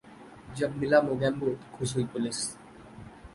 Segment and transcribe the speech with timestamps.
[0.57, 2.41] ...जब मिला 'मोगेंबो' तो खुश हुई पुलिस